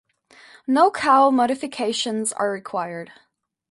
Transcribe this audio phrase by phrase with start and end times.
[0.65, 3.11] No cowl modifications are required.